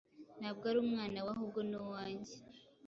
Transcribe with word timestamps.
ntabwo 0.39 0.63
ari 0.69 0.77
Umwana 0.85 1.17
we, 1.25 1.29
ahubwo 1.35 1.59
nuwanjye 1.69 2.35